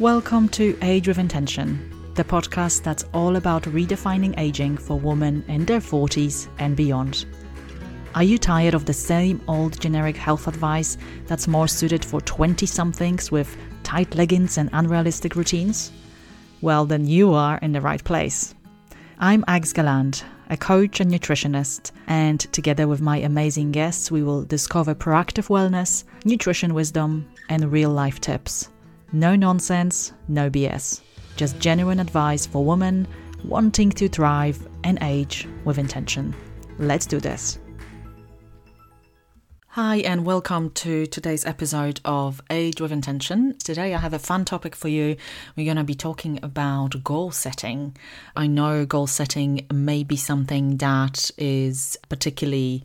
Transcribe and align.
Welcome 0.00 0.48
to 0.48 0.76
Age 0.82 1.06
with 1.06 1.18
Intention, 1.18 2.10
the 2.16 2.24
podcast 2.24 2.82
that's 2.82 3.04
all 3.14 3.36
about 3.36 3.62
redefining 3.62 4.36
aging 4.36 4.76
for 4.76 4.98
women 4.98 5.44
in 5.46 5.64
their 5.66 5.78
40s 5.78 6.48
and 6.58 6.74
beyond. 6.74 7.26
Are 8.16 8.24
you 8.24 8.36
tired 8.36 8.74
of 8.74 8.86
the 8.86 8.92
same 8.92 9.40
old 9.46 9.80
generic 9.80 10.16
health 10.16 10.48
advice 10.48 10.98
that's 11.26 11.46
more 11.46 11.68
suited 11.68 12.04
for 12.04 12.20
20 12.20 12.66
somethings 12.66 13.30
with 13.30 13.56
tight 13.84 14.16
leggings 14.16 14.58
and 14.58 14.68
unrealistic 14.72 15.36
routines? 15.36 15.92
Well, 16.60 16.86
then 16.86 17.06
you 17.06 17.32
are 17.32 17.58
in 17.58 17.70
the 17.70 17.80
right 17.80 18.02
place. 18.02 18.52
I'm 19.20 19.44
Ags 19.44 19.72
Galland, 19.72 20.24
a 20.50 20.56
coach 20.56 20.98
and 20.98 21.08
nutritionist, 21.08 21.92
and 22.08 22.40
together 22.52 22.88
with 22.88 23.00
my 23.00 23.18
amazing 23.18 23.70
guests, 23.70 24.10
we 24.10 24.24
will 24.24 24.42
discover 24.42 24.92
proactive 24.92 25.46
wellness, 25.46 26.02
nutrition 26.24 26.74
wisdom, 26.74 27.28
and 27.48 27.70
real 27.70 27.90
life 27.90 28.20
tips. 28.20 28.70
No 29.14 29.36
nonsense, 29.36 30.12
no 30.26 30.50
BS. 30.50 31.00
Just 31.36 31.60
genuine 31.60 32.00
advice 32.00 32.46
for 32.46 32.64
women 32.64 33.06
wanting 33.44 33.90
to 33.90 34.08
thrive 34.08 34.66
and 34.82 34.98
age 35.02 35.46
with 35.64 35.78
intention. 35.78 36.34
Let's 36.80 37.06
do 37.06 37.20
this. 37.20 37.60
Hi, 39.68 39.98
and 39.98 40.26
welcome 40.26 40.70
to 40.70 41.06
today's 41.06 41.46
episode 41.46 42.00
of 42.04 42.42
Age 42.50 42.80
with 42.80 42.90
Intention. 42.90 43.56
Today, 43.58 43.94
I 43.94 43.98
have 43.98 44.14
a 44.14 44.18
fun 44.18 44.44
topic 44.44 44.74
for 44.74 44.88
you. 44.88 45.14
We're 45.56 45.64
going 45.64 45.76
to 45.76 45.84
be 45.84 45.94
talking 45.94 46.40
about 46.42 47.04
goal 47.04 47.30
setting. 47.30 47.96
I 48.34 48.48
know 48.48 48.84
goal 48.84 49.06
setting 49.06 49.64
may 49.72 50.02
be 50.02 50.16
something 50.16 50.78
that 50.78 51.30
is 51.38 51.96
particularly 52.08 52.82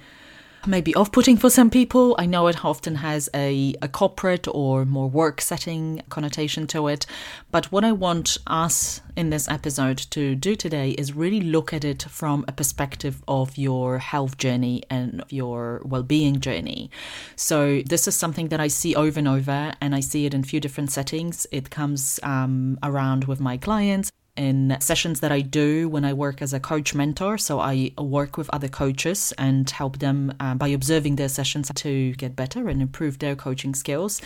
maybe 0.69 0.93
off 0.95 1.11
putting 1.11 1.35
for 1.35 1.49
some 1.49 1.69
people. 1.69 2.15
I 2.19 2.25
know 2.25 2.47
it 2.47 2.63
often 2.63 2.95
has 2.95 3.29
a, 3.33 3.73
a 3.81 3.87
corporate 3.87 4.47
or 4.47 4.85
more 4.85 5.09
work 5.09 5.41
setting 5.41 6.01
connotation 6.09 6.67
to 6.67 6.87
it. 6.87 7.05
But 7.51 7.71
what 7.71 7.83
I 7.83 7.91
want 7.91 8.37
us 8.47 9.01
in 9.15 9.31
this 9.31 9.47
episode 9.47 9.97
to 10.11 10.35
do 10.35 10.55
today 10.55 10.91
is 10.91 11.13
really 11.13 11.41
look 11.41 11.73
at 11.73 11.83
it 11.83 12.03
from 12.03 12.45
a 12.47 12.51
perspective 12.51 13.21
of 13.27 13.57
your 13.57 13.97
health 13.97 14.37
journey 14.37 14.83
and 14.89 15.23
your 15.29 15.81
well 15.83 16.03
being 16.03 16.39
journey. 16.39 16.91
So, 17.35 17.81
this 17.81 18.07
is 18.07 18.15
something 18.15 18.49
that 18.49 18.59
I 18.59 18.67
see 18.67 18.95
over 18.95 19.19
and 19.19 19.27
over, 19.27 19.73
and 19.81 19.95
I 19.95 19.99
see 19.99 20.25
it 20.25 20.33
in 20.33 20.41
a 20.41 20.43
few 20.43 20.59
different 20.59 20.91
settings. 20.91 21.47
It 21.51 21.69
comes 21.69 22.19
um, 22.23 22.77
around 22.83 23.25
with 23.25 23.39
my 23.39 23.57
clients 23.57 24.11
in 24.39 24.77
sessions 24.79 25.19
that 25.19 25.33
I 25.33 25.41
do 25.41 25.89
when 25.89 26.05
I 26.05 26.13
work 26.13 26.41
as 26.41 26.53
a 26.53 26.61
coach 26.61 26.95
mentor. 26.95 27.37
So 27.37 27.59
I 27.59 27.91
work 27.97 28.37
with 28.37 28.49
other 28.51 28.69
coaches 28.69 29.33
and 29.37 29.69
help 29.69 29.99
them 29.99 30.33
uh, 30.39 30.55
by 30.55 30.69
observing 30.69 31.17
their 31.17 31.27
sessions 31.27 31.69
to 31.75 32.13
get 32.13 32.37
better 32.37 32.69
and 32.69 32.81
improve 32.81 33.19
their 33.19 33.35
coaching 33.35 33.75
skills. 33.75 34.21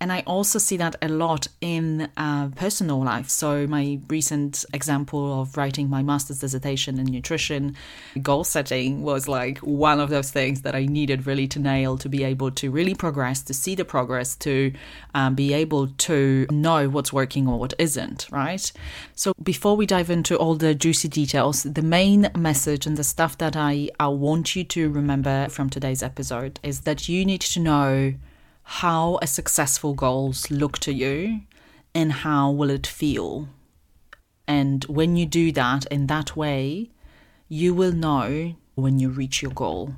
And 0.00 0.12
I 0.12 0.20
also 0.26 0.58
see 0.58 0.76
that 0.76 0.96
a 1.00 1.08
lot 1.08 1.48
in 1.62 2.10
uh, 2.18 2.48
personal 2.48 3.02
life. 3.02 3.30
So 3.30 3.66
my 3.66 3.98
recent 4.08 4.66
example 4.74 5.40
of 5.40 5.56
writing 5.56 5.88
my 5.88 6.02
master's 6.02 6.40
dissertation 6.40 6.98
in 6.98 7.06
nutrition, 7.06 7.74
goal 8.20 8.44
setting 8.44 9.02
was 9.02 9.28
like 9.28 9.58
one 9.58 9.98
of 9.98 10.10
those 10.10 10.30
things 10.30 10.60
that 10.62 10.74
I 10.74 10.84
needed 10.84 11.26
really 11.26 11.48
to 11.48 11.58
nail 11.58 11.96
to 11.98 12.08
be 12.10 12.22
able 12.22 12.50
to 12.50 12.70
really 12.70 12.94
progress, 12.94 13.40
to 13.44 13.54
see 13.54 13.74
the 13.74 13.84
progress, 13.86 14.36
to 14.36 14.72
um, 15.14 15.34
be 15.34 15.54
able 15.54 15.88
to 16.08 16.46
know 16.50 16.90
what's 16.90 17.14
working 17.14 17.48
or 17.48 17.58
what 17.58 17.72
isn't, 17.78 18.26
right? 18.30 18.70
So 19.14 19.32
before 19.42 19.53
we 19.76 19.86
dive 19.86 20.10
into 20.10 20.36
all 20.36 20.54
the 20.54 20.74
juicy 20.74 21.08
details, 21.08 21.64
the 21.64 21.82
main 21.82 22.30
message 22.36 22.86
and 22.86 22.96
the 22.96 23.04
stuff 23.04 23.38
that 23.38 23.56
I, 23.56 23.90
I 24.00 24.08
want 24.08 24.56
you 24.56 24.64
to 24.64 24.90
remember 24.90 25.48
from 25.48 25.68
today's 25.70 26.02
episode 26.02 26.58
is 26.62 26.80
that 26.80 27.08
you 27.08 27.24
need 27.24 27.42
to 27.42 27.60
know 27.60 28.14
how 28.62 29.18
a 29.22 29.26
successful 29.26 29.94
goals 29.94 30.50
look 30.50 30.78
to 30.80 30.92
you 30.92 31.42
and 31.94 32.10
how 32.10 32.50
will 32.50 32.70
it 32.70 32.86
feel. 32.86 33.48
And 34.48 34.84
when 34.86 35.16
you 35.16 35.26
do 35.26 35.52
that 35.52 35.86
in 35.86 36.06
that 36.08 36.34
way, 36.34 36.90
you 37.48 37.74
will 37.74 37.92
know 37.92 38.56
when 38.74 38.98
you 38.98 39.10
reach 39.10 39.42
your 39.42 39.52
goal 39.52 39.94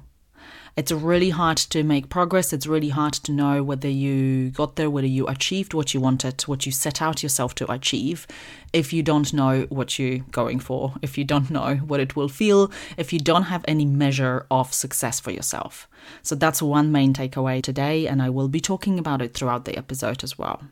it's 0.77 0.93
really 0.93 1.31
hard 1.31 1.57
to 1.57 1.83
make 1.83 2.11
progress. 2.11 2.53
It's 2.53 2.67
really 2.67 2.91
hard 2.91 3.15
to 3.15 3.33
know 3.33 3.63
whether 3.63 3.89
you 3.89 4.51
got 4.51 4.77
there, 4.77 4.91
whether 4.91 5.07
you 5.07 5.27
achieved 5.27 5.73
what 5.73 5.95
you 5.95 6.01
wanted, 6.01 6.43
what 6.43 6.67
you 6.67 6.73
set 6.73 7.01
out 7.01 7.23
yourself 7.23 7.55
to 7.57 7.73
achieve, 7.73 8.27
if 8.75 8.93
you 8.93 9.03
don't 9.03 9.33
know 9.33 9.63
what 9.71 9.99
you're 9.99 10.19
going 10.31 10.61
for, 10.61 10.95
if 11.01 11.17
you 11.17 11.25
don't 11.25 11.51
know 11.51 11.77
what 11.77 12.01
it 12.01 12.15
will 12.15 12.29
feel, 12.29 12.71
if 12.99 13.11
you 13.11 13.19
don't 13.19 13.45
have 13.45 13.65
any 13.67 13.87
measure 13.87 14.47
of 14.51 14.75
success 14.75 15.19
for 15.19 15.31
yourself. 15.31 15.89
So 16.23 16.35
that's 16.35 16.61
one 16.61 16.93
main 16.93 17.15
takeaway 17.15 17.63
today, 17.63 18.07
and 18.07 18.21
I 18.21 18.29
will 18.29 18.49
be 18.49 18.61
talking 18.61 18.99
about 18.99 19.23
it 19.23 19.33
throughout 19.33 19.65
the 19.65 19.79
episode 19.79 20.23
as 20.23 20.37
well. 20.37 20.63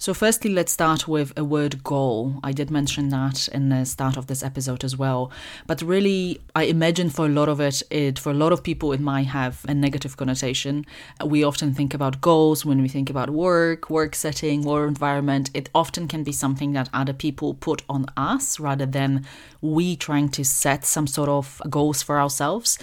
So, 0.00 0.14
firstly, 0.14 0.52
let's 0.52 0.70
start 0.70 1.08
with 1.08 1.36
a 1.36 1.42
word 1.42 1.82
goal. 1.82 2.38
I 2.44 2.52
did 2.52 2.70
mention 2.70 3.08
that 3.08 3.48
in 3.48 3.68
the 3.68 3.84
start 3.84 4.16
of 4.16 4.28
this 4.28 4.44
episode 4.44 4.84
as 4.84 4.96
well. 4.96 5.32
But 5.66 5.82
really, 5.82 6.40
I 6.54 6.64
imagine 6.64 7.10
for 7.10 7.26
a 7.26 7.28
lot 7.28 7.48
of 7.48 7.60
it, 7.60 7.82
it 7.90 8.16
for 8.16 8.30
a 8.30 8.34
lot 8.34 8.52
of 8.52 8.62
people, 8.62 8.92
it 8.92 9.00
might 9.00 9.26
have 9.26 9.64
a 9.66 9.74
negative 9.74 10.16
connotation. 10.16 10.86
We 11.24 11.42
often 11.42 11.74
think 11.74 11.94
about 11.94 12.20
goals 12.20 12.64
when 12.64 12.80
we 12.80 12.86
think 12.86 13.10
about 13.10 13.30
work, 13.30 13.90
work 13.90 14.14
setting, 14.14 14.62
work 14.62 14.86
environment. 14.86 15.50
It 15.52 15.68
often 15.74 16.06
can 16.06 16.22
be 16.22 16.32
something 16.32 16.74
that 16.74 16.88
other 16.94 17.12
people 17.12 17.54
put 17.54 17.82
on 17.88 18.06
us 18.16 18.60
rather 18.60 18.86
than 18.86 19.26
we 19.60 19.96
trying 19.96 20.28
to 20.28 20.44
set 20.44 20.84
some 20.84 21.08
sort 21.08 21.28
of 21.28 21.60
goals 21.68 22.04
for 22.04 22.20
ourselves 22.20 22.78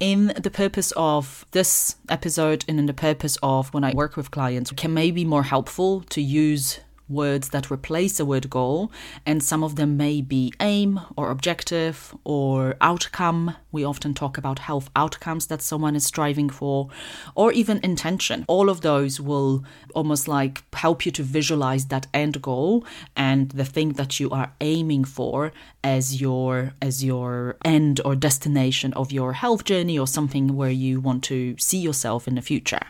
in 0.00 0.32
the 0.40 0.50
purpose 0.50 0.92
of 0.96 1.44
this 1.50 1.96
episode 2.08 2.64
and 2.68 2.78
in 2.78 2.86
the 2.86 2.94
purpose 2.94 3.36
of 3.42 3.72
when 3.74 3.84
I 3.84 3.94
work 3.94 4.16
with 4.16 4.30
clients, 4.30 4.70
can 4.72 4.94
maybe 4.94 5.24
more 5.24 5.42
helpful 5.42 6.02
to 6.10 6.22
use 6.22 6.80
words 7.08 7.50
that 7.50 7.70
replace 7.70 8.18
the 8.18 8.24
word 8.24 8.50
goal, 8.50 8.92
and 9.24 9.42
some 9.42 9.62
of 9.62 9.76
them 9.76 9.96
may 9.96 10.20
be 10.20 10.52
aim 10.60 11.00
or 11.16 11.30
objective 11.30 12.14
or 12.24 12.76
outcome. 12.80 13.56
We 13.72 13.84
often 13.84 14.14
talk 14.14 14.38
about 14.38 14.60
health 14.60 14.90
outcomes 14.94 15.46
that 15.46 15.62
someone 15.62 15.96
is 15.96 16.04
striving 16.04 16.50
for, 16.50 16.88
or 17.34 17.52
even 17.52 17.80
intention. 17.82 18.44
All 18.48 18.68
of 18.68 18.80
those 18.80 19.20
will 19.20 19.64
almost 19.94 20.28
like 20.28 20.62
help 20.74 21.06
you 21.06 21.12
to 21.12 21.22
visualize 21.22 21.86
that 21.86 22.06
end 22.12 22.40
goal 22.42 22.84
and 23.16 23.50
the 23.50 23.64
thing 23.64 23.92
that 23.94 24.20
you 24.20 24.30
are 24.30 24.52
aiming 24.60 25.04
for 25.04 25.52
as 25.82 26.20
your 26.20 26.72
as 26.82 27.04
your 27.04 27.56
end 27.64 28.00
or 28.04 28.14
destination 28.14 28.92
of 28.94 29.12
your 29.12 29.32
health 29.32 29.64
journey 29.64 29.98
or 29.98 30.06
something 30.06 30.56
where 30.56 30.70
you 30.70 31.00
want 31.00 31.24
to 31.24 31.56
see 31.58 31.78
yourself 31.78 32.28
in 32.28 32.34
the 32.34 32.42
future. 32.42 32.80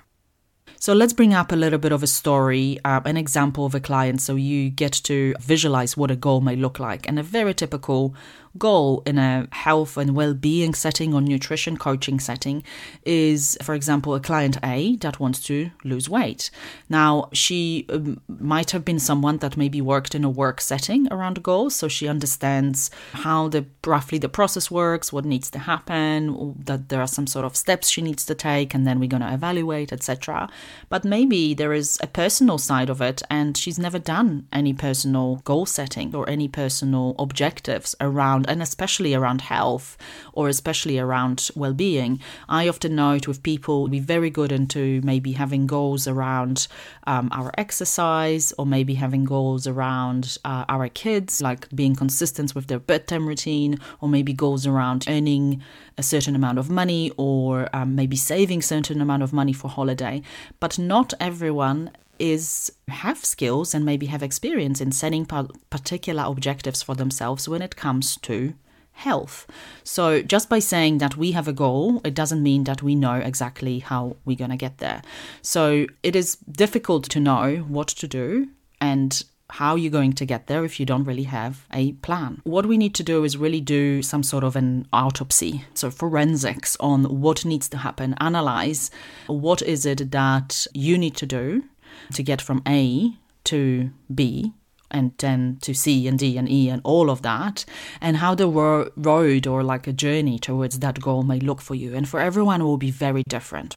So 0.81 0.93
let's 0.93 1.13
bring 1.13 1.35
up 1.35 1.51
a 1.51 1.57
little 1.57 1.79
bit 1.81 1.91
of 1.91 2.05
a 2.05 2.07
story, 2.07 2.79
uh, 2.85 3.01
an 3.05 3.17
example 3.17 3.67
of 3.67 3.75
a 3.75 3.81
client, 3.81 4.21
so 4.21 4.37
you 4.37 4.71
get 4.71 4.93
to 5.05 5.35
visualize 5.41 5.97
what 5.97 6.13
a 6.13 6.17
goal 6.17 6.41
may 6.41 6.55
look 6.55 6.79
like. 6.79 7.09
And 7.09 7.19
a 7.19 7.23
very 7.25 7.53
typical 7.53 8.15
goal 8.57 9.03
in 9.07 9.19
a 9.19 9.49
health 9.53 9.97
and 9.97 10.15
well-being 10.15 10.75
setting 10.75 11.15
or 11.15 11.21
nutrition 11.21 11.77
coaching 11.77 12.19
setting 12.19 12.63
is 13.05 13.57
for 13.63 13.75
example 13.75 14.15
a 14.15 14.21
client 14.21 14.59
A 14.63 14.97
that 14.97 15.21
wants 15.21 15.41
to 15.45 15.71
lose 15.85 16.09
weight 16.09 16.51
now 16.89 17.29
she 17.33 17.87
um, 17.91 18.21
might 18.29 18.71
have 18.71 18.85
been 18.85 18.99
someone 18.99 19.39
that 19.39 19.57
maybe 19.57 19.81
worked 19.81 20.15
in 20.15 20.25
a 20.25 20.31
work 20.31 20.61
setting 20.61 21.07
around 21.11 21.43
goals 21.43 21.75
so 21.75 21.89
she 21.89 22.09
understands 22.09 22.91
how 23.13 23.49
the 23.49 23.65
roughly 23.87 24.19
the 24.19 24.29
process 24.29 24.71
works 24.71 25.13
what 25.13 25.25
needs 25.25 25.51
to 25.51 25.59
happen 25.59 26.55
that 26.65 26.89
there 26.89 27.01
are 27.01 27.07
some 27.07 27.27
sort 27.27 27.45
of 27.45 27.57
steps 27.57 27.89
she 27.89 28.03
needs 28.03 28.25
to 28.25 28.35
take 28.35 28.75
and 28.75 28.87
then 28.87 28.99
we're 28.99 29.09
going 29.09 29.23
to 29.23 29.33
evaluate 29.33 29.93
etc 29.93 30.49
but 30.89 31.05
maybe 31.05 31.55
there 31.55 31.73
is 31.73 31.99
a 32.03 32.07
personal 32.07 32.59
side 32.59 32.91
of 32.91 33.01
it 33.01 33.23
and 33.31 33.57
she's 33.57 33.79
never 33.79 33.99
done 33.99 34.47
any 34.53 34.73
personal 34.73 35.37
goal 35.45 35.67
setting 35.67 36.15
or 36.15 36.29
any 36.29 36.49
personal 36.49 37.15
objectives 37.19 37.95
around 38.01 38.49
and 38.49 38.63
especially 38.63 39.15
around 39.15 39.43
health 39.43 39.97
or 40.33 40.49
especially 40.49 40.99
around 40.99 41.51
well 41.55 41.75
being. 41.75 42.21
I 42.49 42.69
often 42.69 42.95
note 42.95 43.27
with 43.27 43.43
people 43.43 43.89
be 43.89 44.01
very 44.01 44.31
good 44.31 44.53
into 44.53 45.01
maybe 45.03 45.33
having 45.33 45.67
goals 45.67 46.07
around 46.07 46.69
um, 47.07 47.29
our 47.33 47.51
exercise 47.57 48.53
or 48.59 48.67
maybe 48.67 48.95
having 48.95 49.25
goals 49.25 49.67
around 49.67 50.39
uh, 50.45 50.65
our 50.69 50.89
kids, 50.89 51.41
like 51.41 51.69
being 51.75 51.95
consistent 51.95 52.55
with 52.55 52.67
their 52.67 52.79
bedtime 52.79 53.27
routine, 53.27 53.79
or 54.01 54.09
maybe 54.09 54.33
goals 54.33 54.67
around 54.67 55.05
earning 55.09 55.63
a 55.97 56.03
certain 56.03 56.37
amount 56.37 56.59
of 56.59 56.71
money 56.71 57.11
or 57.17 57.69
um, 57.75 57.95
maybe 57.95 58.17
saving 58.17 58.63
certain 58.63 59.01
amount 59.01 59.23
of 59.23 59.33
money 59.33 59.53
for 59.53 59.69
holiday. 59.69 60.23
But 60.61 60.79
not 60.79 61.15
everyone 61.21 61.91
is 62.19 62.73
have 62.89 63.25
skills 63.25 63.75
and 63.75 63.85
maybe 63.85 64.07
have 64.07 64.23
experience 64.23 64.81
in 64.81 64.93
setting 64.93 65.25
particular 65.71 66.25
objectives 66.27 66.83
for 66.83 66.95
themselves 66.95 67.49
when 67.49 67.63
it 67.63 67.77
comes 67.77 68.17
to 68.23 68.55
health. 68.93 69.47
So 69.85 70.23
just 70.23 70.49
by 70.49 70.59
saying 70.59 70.99
that 70.99 71.17
we 71.17 71.31
have 71.33 71.47
a 71.47 71.53
goal, 71.53 72.01
it 72.05 72.15
doesn't 72.15 72.43
mean 72.43 72.65
that 72.65 72.83
we 72.83 72.97
know 72.97 73.15
exactly 73.15 73.79
how 73.79 74.17
we're 74.25 74.37
going 74.37 74.51
to 74.51 74.57
get 74.57 74.79
there. 74.79 75.03
So 75.43 75.87
it 76.03 76.17
is 76.17 76.37
difficult 76.51 77.05
to 77.11 77.21
know 77.21 77.59
what 77.69 77.87
to 77.89 78.09
do 78.09 78.49
and 78.81 79.23
how 79.51 79.75
you're 79.75 79.91
going 79.91 80.13
to 80.13 80.27
get 80.27 80.47
there 80.47 80.65
if 80.65 80.79
you 80.79 80.87
don't 80.87 81.05
really 81.05 81.25
have 81.25 81.67
a 81.73 81.93
plan. 81.93 82.41
What 82.45 82.67
we 82.67 82.77
need 82.77 82.95
to 82.97 83.03
do 83.03 83.25
is 83.25 83.37
really 83.37 83.61
do 83.61 84.03
some 84.03 84.23
sort 84.23 84.45
of 84.45 84.57
an 84.57 84.87
autopsy, 84.93 85.65
so 85.75 85.91
forensics 85.91 86.77
on 86.81 87.21
what 87.21 87.45
needs 87.45 87.69
to 87.71 87.79
happen, 87.79 88.15
analyze 88.21 88.91
what 89.27 89.63
is 89.63 89.87
it 89.87 90.11
that 90.11 90.67
you 90.75 90.99
need 90.99 91.17
to 91.17 91.27
do 91.27 91.65
to 92.13 92.23
get 92.23 92.41
from 92.43 92.63
A 92.67 93.15
to 93.45 93.91
B 94.15 94.53
and 94.91 95.13
then 95.19 95.59
to 95.61 95.75
C 95.75 96.07
and 96.09 96.19
D 96.19 96.37
and 96.39 96.51
E 96.51 96.69
and 96.69 96.81
all 96.85 97.11
of 97.11 97.23
that, 97.23 97.65
and 98.01 98.19
how 98.19 98.35
the 98.35 98.49
ro- 98.49 98.91
road 98.97 99.47
or 99.47 99.63
like 99.63 99.87
a 99.87 99.93
journey 99.93 100.39
towards 100.39 100.79
that 100.79 101.01
goal 101.01 101.23
may 101.23 101.41
look 101.41 101.61
for 101.61 101.75
you. 101.75 101.95
And 101.95 102.09
for 102.09 102.21
everyone, 102.21 102.65
will 102.65 102.79
be 102.79 102.91
very 102.91 103.23
different. 103.29 103.77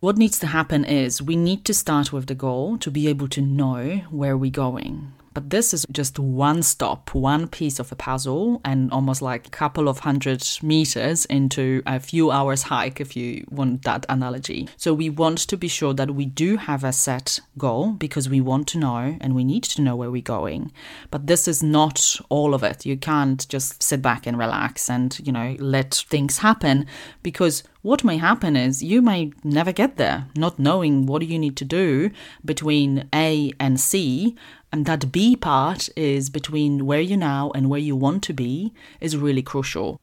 What 0.00 0.16
needs 0.16 0.38
to 0.38 0.46
happen 0.46 0.84
is 0.84 1.20
we 1.20 1.34
need 1.34 1.64
to 1.64 1.74
start 1.74 2.12
with 2.12 2.28
the 2.28 2.34
goal 2.36 2.78
to 2.78 2.88
be 2.88 3.08
able 3.08 3.26
to 3.30 3.40
know 3.42 4.02
where 4.10 4.36
we're 4.36 4.48
going. 4.48 5.12
But 5.38 5.50
this 5.50 5.72
is 5.72 5.86
just 5.92 6.18
one 6.18 6.64
stop, 6.64 7.14
one 7.14 7.46
piece 7.46 7.78
of 7.78 7.92
a 7.92 7.94
puzzle, 7.94 8.60
and 8.64 8.90
almost 8.90 9.22
like 9.22 9.46
a 9.46 9.50
couple 9.50 9.88
of 9.88 10.00
hundred 10.00 10.44
meters 10.62 11.26
into 11.26 11.80
a 11.86 12.00
few 12.00 12.32
hours 12.32 12.62
hike, 12.62 13.00
if 13.00 13.16
you 13.16 13.46
want 13.48 13.84
that 13.84 14.04
analogy. 14.08 14.68
So, 14.76 14.92
we 14.92 15.10
want 15.10 15.38
to 15.38 15.56
be 15.56 15.68
sure 15.68 15.94
that 15.94 16.10
we 16.10 16.26
do 16.26 16.56
have 16.56 16.82
a 16.82 16.92
set 16.92 17.38
goal 17.56 17.92
because 17.92 18.28
we 18.28 18.40
want 18.40 18.66
to 18.68 18.78
know 18.78 19.16
and 19.20 19.36
we 19.36 19.44
need 19.44 19.62
to 19.62 19.80
know 19.80 19.94
where 19.94 20.10
we're 20.10 20.22
going. 20.22 20.72
But 21.12 21.28
this 21.28 21.46
is 21.46 21.62
not 21.62 22.16
all 22.30 22.52
of 22.52 22.64
it. 22.64 22.84
You 22.84 22.96
can't 22.96 23.48
just 23.48 23.80
sit 23.80 24.02
back 24.02 24.26
and 24.26 24.36
relax 24.36 24.90
and, 24.90 25.16
you 25.24 25.30
know, 25.30 25.54
let 25.60 25.94
things 25.94 26.38
happen 26.38 26.84
because 27.22 27.62
what 27.82 28.02
may 28.02 28.16
happen 28.16 28.56
is 28.56 28.82
you 28.82 29.00
may 29.00 29.32
never 29.44 29.72
get 29.72 29.96
there, 29.96 30.26
not 30.36 30.58
knowing 30.58 31.06
what 31.06 31.22
you 31.22 31.38
need 31.38 31.56
to 31.58 31.64
do 31.64 32.10
between 32.44 33.08
A 33.14 33.52
and 33.60 33.78
C. 33.78 34.36
And 34.72 34.84
that 34.86 35.10
B 35.10 35.34
part 35.34 35.88
is 35.96 36.28
between 36.30 36.86
where 36.86 37.00
you 37.00 37.16
now 37.16 37.50
and 37.54 37.70
where 37.70 37.80
you 37.80 37.96
want 37.96 38.22
to 38.24 38.32
be 38.32 38.72
is 39.00 39.16
really 39.16 39.42
crucial. 39.42 40.00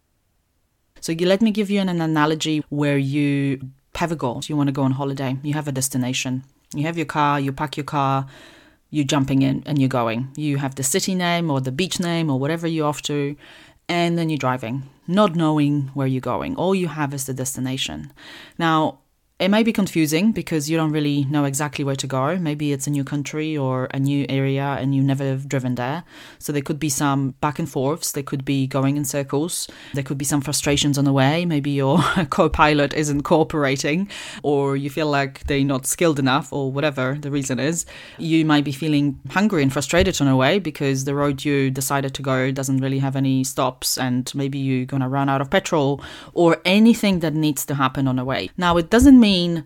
So 1.02 1.12
you 1.12 1.28
let 1.28 1.42
me 1.42 1.52
give 1.52 1.70
you 1.70 1.80
an, 1.80 1.90
an 1.90 2.02
analogy 2.02 2.64
where 2.70 2.98
you 2.98 3.70
have 3.96 4.12
a 4.12 4.16
goal. 4.16 4.42
You 4.48 4.58
want 4.58 4.68
to 4.68 4.74
go 4.74 4.84
on 4.84 4.92
holiday. 4.92 5.38
You 5.44 5.54
have 5.54 5.68
a 5.68 5.72
destination. 5.72 6.44
You 6.74 6.84
have 6.84 6.98
your 6.98 7.06
car, 7.06 7.40
you 7.40 7.52
pack 7.54 7.78
your 7.78 7.84
car, 7.84 8.28
you're 8.90 9.06
jumping 9.06 9.42
in 9.42 9.64
and 9.66 9.80
you're 9.80 9.90
going. 9.90 10.30
You 10.36 10.58
have 10.58 10.76
the 10.76 10.84
city 10.84 11.16
name 11.16 11.52
or 11.52 11.62
the 11.62 11.72
beach 11.72 12.00
name 12.00 12.30
or 12.30 12.40
whatever 12.40 12.68
you're 12.68 12.88
off 12.88 13.02
to, 13.04 13.36
and 13.88 14.18
then 14.18 14.30
you're 14.30 14.38
driving, 14.38 14.90
not 15.08 15.36
knowing 15.36 15.92
where 15.94 16.08
you're 16.08 16.22
going. 16.22 16.56
All 16.56 16.74
you 16.74 16.88
have 16.88 17.14
is 17.14 17.26
the 17.26 17.34
destination. 17.34 18.12
Now, 18.58 19.00
it 19.38 19.50
may 19.50 19.64
be 19.64 19.74
confusing 19.74 20.32
because 20.32 20.70
you 20.70 20.78
don't 20.78 20.94
really 20.94 21.26
know 21.26 21.44
exactly 21.44 21.84
where 21.84 21.98
to 21.98 22.08
go. 22.08 22.38
Maybe 22.38 22.72
it's 22.72 22.88
a 22.88 22.90
new 22.90 23.04
country 23.04 23.58
or 23.58 23.90
a 23.92 24.00
new 24.00 24.26
area 24.30 24.78
and 24.80 24.96
you 24.96 25.04
never 25.04 25.26
have 25.26 25.50
driven 25.50 25.76
there. 25.76 26.06
So 26.40 26.54
there 26.54 26.62
could 26.62 26.80
be 26.80 26.88
some 26.88 27.32
back 27.42 27.60
and 27.60 27.70
forths. 27.70 28.14
There 28.14 28.24
could 28.24 28.46
be 28.46 28.66
going 28.66 28.96
in 28.96 29.04
circles. 29.04 29.68
There 29.94 30.06
could 30.06 30.18
be 30.18 30.24
some 30.24 30.40
frustrations 30.40 30.98
on 30.98 31.04
the 31.04 31.12
way. 31.12 31.46
Maybe 31.46 31.72
your 31.72 31.98
co 32.30 32.48
pilot 32.48 32.94
isn't 32.94 33.24
cooperating 33.24 34.10
or 34.42 34.78
you 34.78 34.90
feel 34.90 35.08
like 35.08 35.44
they're 35.48 35.66
not 35.66 35.86
skilled 35.86 36.18
enough 36.18 36.54
or 36.54 36.72
whatever 36.72 37.18
the 37.20 37.30
reason 37.30 37.60
is. 37.60 37.86
You 38.18 38.46
might 38.46 38.64
be 38.64 38.72
feeling 38.72 39.20
hungry 39.32 39.64
and 39.64 39.74
frustrated 39.74 40.22
on 40.22 40.28
the 40.28 40.36
way 40.38 40.60
because 40.60 41.04
the 41.04 41.14
road 41.14 41.44
you 41.44 41.72
decided 41.72 42.14
to 42.14 42.22
go 42.22 42.52
doesn't 42.52 42.78
really 42.78 43.00
have 43.00 43.18
any 43.18 43.44
stops 43.44 43.98
and 43.98 44.34
maybe 44.34 44.60
you're 44.60 44.86
going 44.86 45.02
to 45.02 45.10
run 45.10 45.28
out 45.28 45.42
of 45.42 45.50
petrol 45.50 46.02
or 46.34 46.62
anything 46.64 47.20
that 47.20 47.34
needs 47.34 47.66
to 47.66 47.76
happen 47.76 48.08
on 48.08 48.16
the 48.16 48.24
way. 48.24 48.50
Now, 48.56 48.78
it 48.78 48.90
doesn't 48.90 49.25
mean 49.26 49.64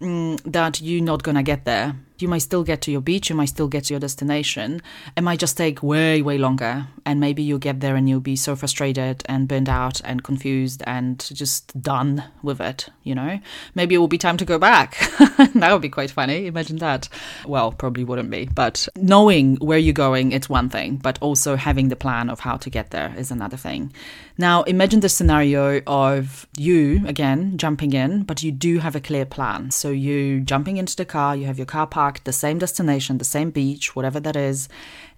mm, 0.00 0.40
that 0.56 0.80
you're 0.80 1.08
not 1.12 1.22
going 1.22 1.38
to 1.42 1.46
get 1.52 1.64
there 1.64 1.88
you 2.18 2.28
might 2.28 2.38
still 2.38 2.62
get 2.62 2.80
to 2.82 2.92
your 2.92 3.00
beach, 3.00 3.28
you 3.28 3.36
might 3.36 3.46
still 3.46 3.66
get 3.66 3.84
to 3.84 3.94
your 3.94 4.00
destination. 4.00 4.80
It 5.16 5.22
might 5.22 5.40
just 5.40 5.56
take 5.56 5.82
way, 5.82 6.22
way 6.22 6.38
longer. 6.38 6.86
And 7.04 7.18
maybe 7.18 7.42
you'll 7.42 7.58
get 7.58 7.80
there 7.80 7.96
and 7.96 8.08
you'll 8.08 8.20
be 8.20 8.36
so 8.36 8.54
frustrated 8.54 9.22
and 9.26 9.48
burned 9.48 9.68
out 9.68 10.00
and 10.04 10.22
confused 10.22 10.82
and 10.86 11.18
just 11.18 11.80
done 11.82 12.24
with 12.42 12.60
it, 12.60 12.88
you 13.02 13.14
know? 13.14 13.40
Maybe 13.74 13.94
it 13.94 13.98
will 13.98 14.08
be 14.08 14.18
time 14.18 14.36
to 14.36 14.44
go 14.44 14.58
back. 14.58 14.96
that 15.54 15.72
would 15.72 15.82
be 15.82 15.88
quite 15.88 16.10
funny. 16.10 16.46
Imagine 16.46 16.78
that. 16.78 17.08
Well, 17.46 17.72
probably 17.72 18.04
wouldn't 18.04 18.30
be. 18.30 18.48
But 18.54 18.88
knowing 18.96 19.56
where 19.56 19.78
you're 19.78 19.92
going, 19.92 20.32
it's 20.32 20.48
one 20.48 20.68
thing, 20.68 20.96
but 20.96 21.18
also 21.20 21.56
having 21.56 21.88
the 21.88 21.96
plan 21.96 22.30
of 22.30 22.40
how 22.40 22.56
to 22.58 22.70
get 22.70 22.90
there 22.90 23.12
is 23.16 23.30
another 23.32 23.56
thing. 23.56 23.92
Now, 24.38 24.62
imagine 24.62 25.00
the 25.00 25.08
scenario 25.08 25.80
of 25.86 26.46
you, 26.56 27.02
again, 27.06 27.56
jumping 27.58 27.92
in, 27.92 28.22
but 28.22 28.42
you 28.42 28.52
do 28.52 28.78
have 28.78 28.96
a 28.96 29.00
clear 29.00 29.24
plan. 29.24 29.70
So 29.70 29.90
you 29.90 30.40
jumping 30.40 30.76
into 30.76 30.96
the 30.96 31.04
car, 31.04 31.36
you 31.36 31.46
have 31.46 31.58
your 31.58 31.66
car 31.66 31.86
parked 31.86 32.03
the 32.24 32.32
same 32.32 32.58
destination, 32.58 33.18
the 33.18 33.24
same 33.24 33.50
beach, 33.50 33.96
whatever 33.96 34.20
that 34.20 34.36
is, 34.36 34.68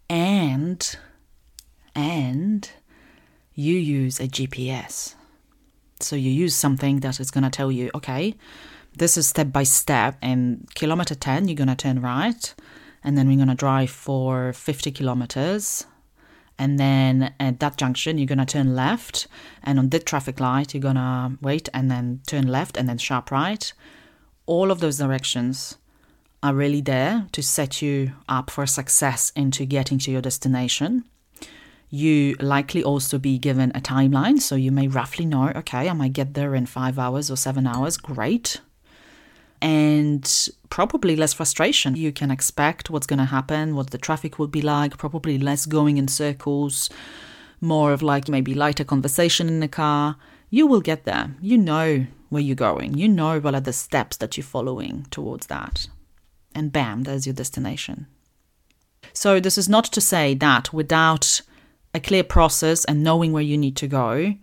and 0.08 0.96
and 1.94 2.70
you 3.54 3.74
use 3.74 4.20
a 4.20 4.28
GPS. 4.28 5.14
So 6.00 6.14
you 6.14 6.30
use 6.30 6.54
something 6.54 7.00
that 7.00 7.18
is 7.18 7.30
going 7.30 7.44
to 7.44 7.50
tell 7.50 7.72
you, 7.72 7.90
okay, 7.94 8.34
this 8.98 9.16
is 9.16 9.26
step 9.26 9.50
by 9.50 9.62
step. 9.62 10.16
And 10.20 10.68
kilometer 10.74 11.14
10, 11.14 11.48
you're 11.48 11.56
going 11.56 11.68
to 11.68 11.74
turn 11.74 12.02
right. 12.02 12.54
And 13.02 13.16
then 13.16 13.28
we're 13.28 13.36
going 13.36 13.48
to 13.48 13.54
drive 13.54 13.90
for 13.90 14.52
50 14.52 14.90
kilometers. 14.90 15.86
And 16.58 16.78
then 16.78 17.34
at 17.40 17.60
that 17.60 17.76
junction, 17.76 18.18
you're 18.18 18.26
going 18.26 18.38
to 18.38 18.46
turn 18.46 18.74
left. 18.74 19.26
And 19.62 19.78
on 19.78 19.88
the 19.88 19.98
traffic 19.98 20.38
light, 20.38 20.74
you're 20.74 20.82
going 20.82 20.96
to 20.96 21.38
wait 21.40 21.68
and 21.72 21.90
then 21.90 22.20
turn 22.26 22.46
left 22.46 22.76
and 22.76 22.88
then 22.88 22.98
sharp 22.98 23.30
right. 23.30 23.72
All 24.44 24.70
of 24.70 24.80
those 24.80 24.98
directions 24.98 25.78
are 26.46 26.54
really 26.54 26.80
there 26.80 27.26
to 27.32 27.42
set 27.42 27.82
you 27.82 28.12
up 28.28 28.50
for 28.50 28.66
success 28.66 29.32
into 29.34 29.64
getting 29.64 29.98
to 29.98 30.12
your 30.12 30.22
destination. 30.22 31.04
You 31.90 32.34
likely 32.40 32.84
also 32.84 33.18
be 33.18 33.36
given 33.36 33.72
a 33.74 33.80
timeline, 33.80 34.40
so 34.40 34.54
you 34.54 34.70
may 34.70 34.86
roughly 34.86 35.26
know, 35.26 35.50
okay, 35.56 35.88
I 35.88 35.92
might 35.92 36.12
get 36.12 36.34
there 36.34 36.54
in 36.54 36.66
five 36.66 36.98
hours 36.98 37.30
or 37.30 37.36
seven 37.36 37.66
hours. 37.66 37.96
Great. 37.96 38.60
And 39.60 40.48
probably 40.70 41.16
less 41.16 41.32
frustration. 41.32 41.96
You 41.96 42.12
can 42.12 42.30
expect 42.30 42.90
what's 42.90 43.06
going 43.06 43.18
to 43.18 43.24
happen, 43.24 43.74
what 43.74 43.90
the 43.90 43.98
traffic 43.98 44.38
will 44.38 44.46
be 44.46 44.62
like, 44.62 44.98
probably 44.98 45.38
less 45.38 45.66
going 45.66 45.96
in 45.96 46.06
circles, 46.06 46.88
more 47.60 47.92
of 47.92 48.02
like 48.02 48.28
maybe 48.28 48.54
lighter 48.54 48.84
conversation 48.84 49.48
in 49.48 49.60
the 49.60 49.68
car. 49.68 50.16
You 50.50 50.68
will 50.68 50.80
get 50.80 51.04
there. 51.04 51.34
You 51.40 51.58
know 51.58 52.06
where 52.28 52.42
you're 52.42 52.54
going. 52.54 52.98
You 52.98 53.08
know 53.08 53.40
what 53.40 53.54
are 53.54 53.60
the 53.60 53.72
steps 53.72 54.16
that 54.18 54.36
you're 54.36 54.44
following 54.44 55.06
towards 55.10 55.46
that 55.46 55.88
and 56.56 56.72
bam, 56.72 57.04
there's 57.04 57.26
your 57.26 57.34
destination. 57.34 58.06
So, 59.12 59.38
this 59.38 59.56
is 59.56 59.68
not 59.68 59.84
to 59.84 60.00
say 60.00 60.34
that 60.34 60.72
without 60.72 61.40
a 61.94 62.00
clear 62.00 62.24
process 62.24 62.84
and 62.84 63.04
knowing 63.04 63.32
where 63.32 63.42
you 63.42 63.56
need 63.56 63.76
to 63.76 63.86
go, 63.86 64.34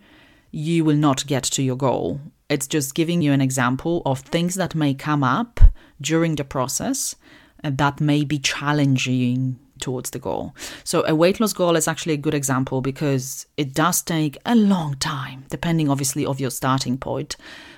you 0.50 0.84
will 0.84 0.96
not 0.96 1.26
get 1.26 1.44
to 1.44 1.62
your 1.62 1.76
goal. 1.76 2.20
It's 2.48 2.66
just 2.66 2.94
giving 2.94 3.22
you 3.22 3.32
an 3.32 3.40
example 3.40 4.02
of 4.06 4.20
things 4.20 4.54
that 4.54 4.74
may 4.74 4.94
come 4.94 5.24
up 5.24 5.60
during 6.00 6.36
the 6.36 6.44
process 6.44 7.14
uh, 7.62 7.70
that 7.74 8.00
may 8.00 8.24
be 8.24 8.38
challenging 8.38 9.58
towards 9.84 10.10
the 10.10 10.18
goal. 10.18 10.54
So, 10.82 11.04
a 11.06 11.14
weight 11.14 11.38
loss 11.40 11.52
goal 11.52 11.76
is 11.76 11.86
actually 11.86 12.14
a 12.14 12.24
good 12.26 12.34
example 12.34 12.80
because 12.80 13.46
it 13.56 13.74
does 13.74 14.02
take 14.02 14.36
a 14.44 14.56
long 14.56 14.96
time, 14.96 15.44
depending 15.48 15.88
obviously 15.88 16.26
of 16.26 16.40
your 16.40 16.50
starting 16.50 16.98
point 16.98 17.36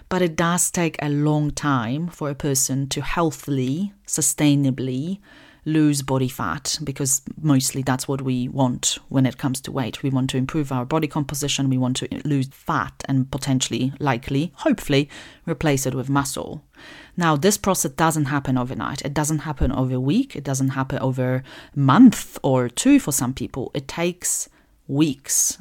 but 0.09 0.23
it 0.23 0.37
does 0.37 0.71
take 0.71 0.97
a 1.03 1.09
long 1.09 1.51
time 1.51 2.09
for 2.09 2.31
a 2.31 2.35
person 2.35 2.89
to 2.89 3.01
healthily, 3.01 3.93
sustainably 4.07 5.19
lose 5.67 6.01
body 6.01 6.29
fat 6.29 6.79
because 6.83 7.21
mostly 7.43 7.83
that's 7.83 8.07
what 8.07 8.23
we 8.23 8.49
want 8.49 8.99
when 9.09 9.27
it 9.27 9.37
comes 9.37 9.61
to 9.61 9.73
weight. 9.73 10.03
We 10.03 10.11
want 10.11 10.31
to 10.31 10.37
improve 10.39 10.71
our 10.71 10.87
body 10.87 11.09
composition, 11.09 11.69
we 11.69 11.77
want 11.77 11.97
to 11.99 12.09
lose 12.25 12.49
fat 12.53 13.05
and 13.09 13.31
potentially, 13.31 13.93
likely, 13.99 14.53
hopefully, 14.55 15.11
replace 15.45 15.85
it 15.85 15.95
with 15.95 16.09
muscle. 16.09 16.65
Now, 17.17 17.37
this 17.37 17.59
process 17.59 17.91
doesn't 17.91 18.27
happen 18.27 18.57
overnight. 18.57 19.03
It 19.03 19.13
doesn't 19.13 19.41
happen 19.41 19.73
over 19.73 19.97
a 19.97 20.01
week. 20.01 20.37
It 20.37 20.45
doesn't 20.45 20.71
happen 20.71 21.01
over 21.01 21.43
a 21.75 21.79
month 21.79 22.39
or 22.43 22.69
two 22.69 23.01
for 23.01 23.11
some 23.13 23.35
people. 23.35 23.73
It 23.75 23.89
takes 23.89 24.49
weeks. 24.87 25.61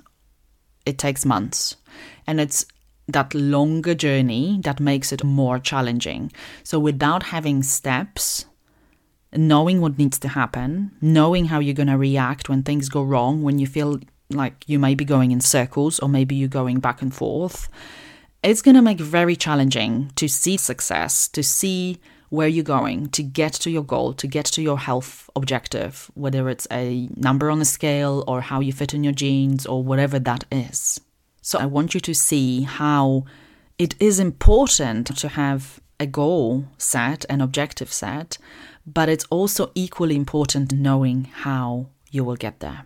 It 0.85 0.99
takes 0.99 1.25
months. 1.25 1.77
And 2.27 2.39
it's 2.39 2.65
that 3.07 3.33
longer 3.33 3.95
journey 3.95 4.59
that 4.63 4.79
makes 4.79 5.11
it 5.11 5.23
more 5.23 5.57
challenging. 5.57 6.31
So, 6.63 6.77
without 6.77 7.23
having 7.23 7.63
steps, 7.63 8.45
knowing 9.35 9.81
what 9.81 9.97
needs 9.97 10.19
to 10.19 10.27
happen, 10.27 10.91
knowing 11.01 11.45
how 11.45 11.59
you're 11.59 11.73
going 11.73 11.87
to 11.87 11.97
react 11.97 12.49
when 12.49 12.63
things 12.63 12.89
go 12.89 13.03
wrong, 13.03 13.43
when 13.43 13.59
you 13.59 13.67
feel 13.67 13.99
like 14.29 14.63
you 14.67 14.79
may 14.79 14.95
be 14.95 15.05
going 15.05 15.31
in 15.31 15.41
circles 15.41 15.99
or 15.99 16.09
maybe 16.09 16.35
you're 16.35 16.47
going 16.47 16.79
back 16.79 17.01
and 17.01 17.13
forth, 17.13 17.69
it's 18.43 18.61
going 18.61 18.75
to 18.75 18.81
make 18.81 18.99
very 18.99 19.35
challenging 19.35 20.11
to 20.15 20.27
see 20.27 20.57
success, 20.57 21.27
to 21.29 21.43
see 21.43 21.99
where 22.29 22.47
you're 22.47 22.63
going, 22.63 23.07
to 23.09 23.23
get 23.23 23.53
to 23.53 23.69
your 23.69 23.83
goal, 23.83 24.13
to 24.13 24.27
get 24.27 24.45
to 24.45 24.61
your 24.61 24.79
health 24.79 25.29
objective, 25.35 26.09
whether 26.15 26.49
it's 26.49 26.67
a 26.71 27.07
number 27.15 27.49
on 27.49 27.61
a 27.61 27.65
scale 27.65 28.23
or 28.27 28.41
how 28.41 28.59
you 28.59 28.73
fit 28.73 28.93
in 28.93 29.03
your 29.03 29.13
jeans 29.13 29.65
or 29.65 29.83
whatever 29.83 30.19
that 30.19 30.43
is. 30.51 30.99
So 31.41 31.59
I 31.59 31.65
want 31.65 31.93
you 31.93 31.99
to 31.99 32.15
see 32.15 32.63
how 32.63 33.25
it 33.77 33.95
is 33.99 34.19
important 34.19 35.15
to 35.17 35.27
have 35.29 35.79
a 35.99 36.05
goal 36.05 36.65
set, 36.77 37.25
an 37.29 37.41
objective 37.41 37.91
set, 37.93 38.37
but 38.85 39.09
it's 39.09 39.25
also 39.29 39.71
equally 39.75 40.15
important 40.15 40.71
knowing 40.71 41.25
how 41.25 41.87
you 42.11 42.23
will 42.23 42.35
get 42.35 42.59
there. 42.59 42.85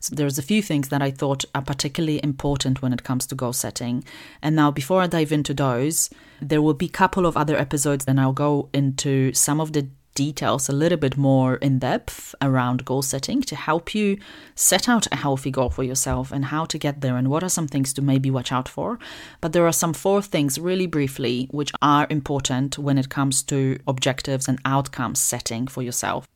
So 0.00 0.16
there's 0.16 0.38
a 0.38 0.42
few 0.42 0.62
things 0.62 0.88
that 0.88 1.00
I 1.00 1.12
thought 1.12 1.44
are 1.54 1.62
particularly 1.62 2.20
important 2.24 2.82
when 2.82 2.92
it 2.92 3.04
comes 3.04 3.24
to 3.26 3.36
goal 3.36 3.52
setting. 3.52 4.02
And 4.42 4.56
now 4.56 4.72
before 4.72 5.00
I 5.00 5.06
dive 5.06 5.30
into 5.30 5.54
those, 5.54 6.10
there 6.40 6.60
will 6.60 6.74
be 6.74 6.86
a 6.86 6.98
couple 7.00 7.24
of 7.24 7.36
other 7.36 7.56
episodes 7.56 8.04
and 8.08 8.20
I'll 8.20 8.32
go 8.32 8.68
into 8.72 9.32
some 9.32 9.60
of 9.60 9.72
the 9.72 9.88
details 10.14 10.68
a 10.68 10.72
little 10.72 10.98
bit 10.98 11.16
more 11.16 11.56
in 11.56 11.78
depth 11.78 12.34
around 12.40 12.84
goal 12.84 13.02
setting 13.02 13.42
to 13.42 13.56
help 13.56 13.94
you 13.94 14.18
set 14.54 14.88
out 14.88 15.06
a 15.12 15.16
healthy 15.16 15.50
goal 15.50 15.70
for 15.70 15.82
yourself 15.82 16.32
and 16.32 16.46
how 16.46 16.64
to 16.66 16.78
get 16.78 17.00
there 17.00 17.16
and 17.16 17.28
what 17.28 17.42
are 17.42 17.48
some 17.48 17.68
things 17.68 17.92
to 17.94 18.02
maybe 18.02 18.30
watch 18.30 18.52
out 18.52 18.68
for. 18.68 18.98
But 19.40 19.52
there 19.52 19.66
are 19.66 19.72
some 19.72 19.92
four 19.92 20.22
things, 20.22 20.58
really 20.58 20.86
briefly, 20.86 21.48
which 21.50 21.72
are 21.80 22.06
important 22.10 22.78
when 22.78 22.98
it 22.98 23.08
comes 23.08 23.42
to 23.44 23.78
objectives 23.86 24.48
and 24.48 24.58
outcomes 24.64 25.20
setting 25.20 25.66
for 25.66 25.82
yourself. 25.82 26.26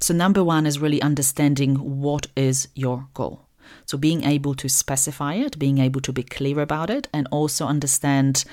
So, 0.00 0.14
number 0.14 0.44
one 0.44 0.64
is 0.64 0.78
really 0.78 1.02
understanding 1.02 1.74
what 2.00 2.28
is 2.36 2.68
your 2.74 3.08
goal. 3.14 3.48
So, 3.84 3.98
being 3.98 4.22
able 4.24 4.54
to 4.54 4.68
specify 4.68 5.34
it, 5.34 5.58
being 5.58 5.78
able 5.78 6.00
to 6.02 6.12
be 6.12 6.22
clear 6.22 6.60
about 6.60 6.88
it, 6.88 7.08
and 7.12 7.26
also 7.30 7.66
understand 7.66 8.44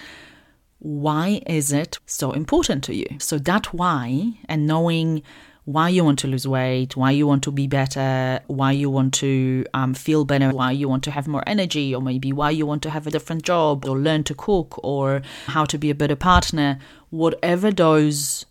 why 0.86 1.42
is 1.48 1.74
it 1.74 1.98
so 2.06 2.32
important 2.32 2.84
to 2.84 2.94
you? 2.94 3.08
So 3.18 3.40
that 3.40 3.74
why 3.74 4.34
and 4.48 4.68
knowing 4.68 5.24
why 5.64 5.90
you 5.90 6.04
want 6.04 6.20
to 6.20 6.28
lose 6.28 6.48
weight, 6.48 6.96
why 6.96 7.10
you 7.10 7.26
want 7.26 7.42
to 7.46 7.52
be 7.52 7.66
better, 7.66 8.40
why 8.46 8.72
you 8.72 8.92
want 8.92 9.16
to 9.16 9.66
um, 9.74 9.96
feel 9.96 10.26
better, 10.26 10.52
why 10.52 10.70
you 10.70 10.88
want 10.88 11.04
to 11.06 11.10
have 11.10 11.28
more 11.28 11.44
energy, 11.48 11.96
or 11.96 12.04
maybe 12.04 12.32
why 12.32 12.52
you 12.52 12.68
want 12.68 12.84
to 12.84 12.92
have 12.92 13.08
a 13.08 13.10
different 13.10 13.42
job, 13.42 13.84
or 13.84 13.98
learn 13.98 14.24
to 14.26 14.36
cook, 14.36 14.80
or 14.84 15.24
how 15.48 15.66
to 15.66 15.80
be 15.80 15.90
a 15.90 15.96
better 15.96 16.16
partner, 16.16 16.78
whatever 17.10 17.72
those 17.72 18.46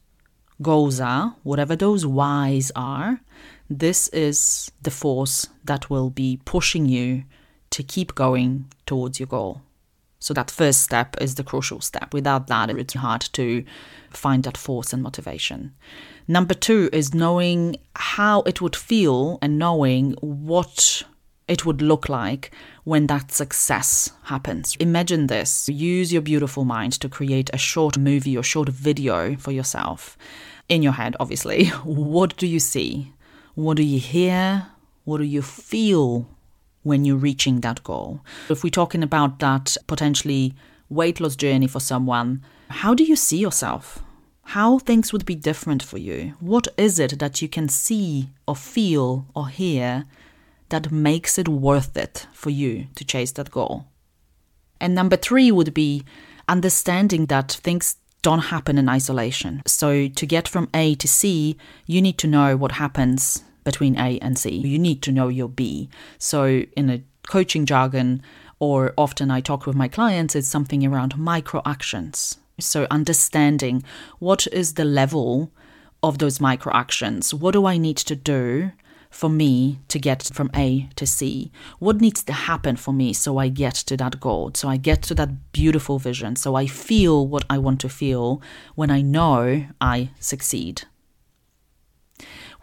goals 0.61 0.99
are, 0.99 1.37
whatever 1.45 1.77
those 1.77 2.05
whys 2.05 2.73
are, 2.75 3.21
this 3.71 4.09
is 4.09 4.73
the 4.83 4.91
force 4.91 5.47
that 5.65 5.89
will 5.89 6.11
be 6.11 6.41
pushing 6.45 6.87
you 6.87 7.23
to 7.71 7.85
keep 7.85 8.17
going 8.17 8.65
towards 8.87 9.21
your 9.21 9.29
goal. 9.29 9.63
So 10.25 10.33
that 10.33 10.51
first 10.51 10.81
step 10.81 11.17
is 11.21 11.35
the 11.35 11.45
crucial 11.45 11.83
step. 11.83 12.15
Without 12.15 12.47
that, 12.47 12.71
it's 12.71 12.95
hard 12.95 13.21
to 13.35 13.63
find 14.09 14.43
that 14.45 14.57
force 14.57 14.95
and 14.95 15.03
motivation. 15.03 15.75
Number 16.27 16.55
two 16.55 16.89
is 16.95 17.13
knowing 17.13 17.77
how 17.95 18.41
it 18.47 18.63
would 18.63 18.75
feel 18.75 19.39
and 19.43 19.59
knowing 19.59 20.13
what 20.23 21.03
it 21.47 21.67
would 21.67 21.83
look 21.83 22.09
like 22.09 22.53
when 22.85 23.07
that 23.09 23.33
success 23.33 24.13
happens. 24.23 24.77
Imagine 24.81 25.27
this. 25.27 25.69
Use 25.69 26.11
your 26.11 26.23
beautiful 26.23 26.65
mind 26.65 26.95
to 27.01 27.09
create 27.11 27.51
a 27.53 27.59
short 27.59 27.99
movie 27.99 28.35
or 28.35 28.43
short 28.43 28.71
video 28.71 29.37
for 29.37 29.53
yourself. 29.53 30.17
In 30.71 30.83
your 30.83 30.93
head, 30.93 31.17
obviously. 31.21 31.67
What 31.85 32.39
do 32.39 32.47
you 32.47 32.61
see? 32.61 33.13
What 33.57 33.77
do 33.77 33.83
you 33.83 34.01
hear? 34.01 34.69
What 35.05 35.19
do 35.19 35.25
you 35.25 35.43
feel 35.43 36.34
when 36.85 37.05
you're 37.05 37.17
reaching 37.17 37.61
that 37.61 37.83
goal. 37.83 38.21
If 38.49 38.63
we're 38.63 38.71
talking 38.71 39.03
about 39.03 39.41
that 39.41 39.77
potentially 39.89 40.55
weight 40.89 41.19
loss 41.19 41.35
journey 41.35 41.67
for 41.67 41.81
someone, 41.81 42.45
how 42.71 42.95
do 42.95 43.03
you 43.03 43.17
see 43.17 43.39
yourself? 43.39 43.99
How 44.49 44.79
things 44.79 45.13
would 45.13 45.25
be 45.25 45.35
different 45.35 45.83
for 45.83 45.99
you? 45.99 46.35
What 46.39 46.69
is 46.77 46.99
it 46.99 47.19
that 47.19 47.43
you 47.43 47.49
can 47.49 47.69
see 47.69 48.29
or 48.47 48.55
feel 48.55 49.27
or 49.35 49.49
hear 49.49 50.05
that 50.69 50.93
makes 50.93 51.39
it 51.39 51.49
worth 51.49 51.97
it 51.97 52.27
for 52.33 52.51
you 52.51 52.87
to 52.95 53.05
chase 53.05 53.33
that 53.33 53.51
goal? 53.51 53.87
And 54.81 54.95
number 54.95 55.17
three 55.17 55.51
would 55.51 55.73
be 55.73 56.05
understanding 56.47 57.27
that 57.27 57.53
things 57.53 57.97
don't 58.21 58.51
happen 58.51 58.77
in 58.79 58.89
isolation. 58.89 59.63
So, 59.67 60.09
to 60.09 60.27
get 60.27 60.49
from 60.49 60.69
A 60.75 60.95
to 60.97 61.09
C, 61.09 61.57
you 61.87 62.03
need 62.03 62.19
to 62.19 62.27
know 62.27 62.57
what 62.57 62.73
happens 62.73 63.45
between 63.65 63.99
A 63.99 64.19
and 64.21 64.39
C. 64.39 64.51
You 64.57 64.79
need 64.79 65.03
to 65.03 65.13
know 65.13 65.29
your 65.29 65.49
B. 65.49 65.89
So, 66.19 66.63
in 66.77 66.91
a 66.91 67.03
coaching 67.27 67.67
jargon, 67.67 68.23
or 68.59 68.95
often 68.97 69.31
I 69.31 69.41
talk 69.41 69.67
with 69.67 69.75
my 69.75 69.89
clients, 69.89 70.37
it's 70.37 70.49
something 70.49 70.87
around 70.87 71.19
micro 71.19 71.61
actions. 71.67 72.39
So, 72.61 72.87
understanding 72.91 73.83
what 74.19 74.47
is 74.49 74.75
the 74.75 74.85
level 74.85 75.51
of 76.05 76.19
those 76.19 76.39
micro 76.39 76.73
actions. 76.73 77.33
What 77.33 77.53
do 77.53 77.65
I 77.65 77.79
need 77.79 77.97
to 77.97 78.15
do 78.15 78.73
for 79.11 79.31
me 79.31 79.79
to 79.89 79.99
get 79.99 80.31
from 80.35 80.51
A 80.55 80.89
to 80.97 81.07
C? 81.07 81.51
What 81.79 82.01
needs 82.01 82.23
to 82.25 82.33
happen 82.33 82.77
for 82.77 82.93
me 82.93 83.15
so 83.15 83.39
I 83.39 83.49
get 83.49 83.75
to 83.89 83.97
that 83.97 84.21
goal, 84.21 84.51
so 84.55 84.69
I 84.69 84.77
get 84.77 85.03
to 85.05 85.15
that 85.15 85.53
beautiful 85.53 85.99
vision, 85.99 86.37
so 86.37 86.55
I 86.55 86.67
feel 86.67 87.27
what 87.27 87.45
I 87.49 87.57
want 87.57 87.81
to 87.81 87.89
feel 87.89 88.43
when 88.75 88.91
I 88.91 89.01
know 89.01 89.67
I 89.81 90.11
succeed? 90.21 90.83